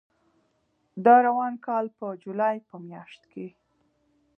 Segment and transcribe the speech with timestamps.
[1.03, 3.47] د روان کال په جولای په میاشت کې